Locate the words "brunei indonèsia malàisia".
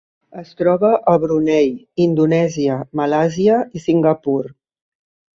1.23-3.59